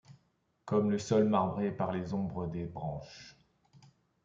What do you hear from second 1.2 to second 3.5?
marbré par les ombres des branches